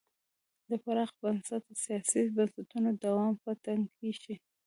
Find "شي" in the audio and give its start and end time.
4.21-4.35